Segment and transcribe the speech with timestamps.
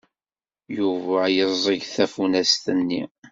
[0.77, 3.03] Yuba yeẓẓeg tafunast-nni.